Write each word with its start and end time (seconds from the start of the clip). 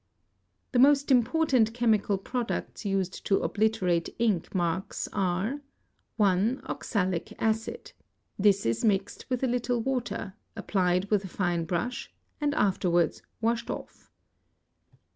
The 0.71 0.79
most 0.79 1.11
important 1.11 1.75
chemical 1.75 2.17
products 2.17 2.85
used 2.85 3.23
to 3.27 3.37
obliterate 3.43 4.09
ink 4.17 4.55
marks 4.55 5.07
are. 5.13 5.61
1. 6.17 6.61
Oxalic 6.65 7.33
acid; 7.37 7.91
this 8.35 8.65
is 8.65 8.83
mixed 8.83 9.27
with 9.29 9.43
a 9.43 9.47
little 9.47 9.79
water, 9.79 10.33
applied 10.55 11.11
with 11.11 11.23
a 11.23 11.27
fine 11.27 11.65
brush, 11.65 12.11
and 12.41 12.55
afterwards 12.55 13.21
washed 13.41 13.69
off. 13.69 14.09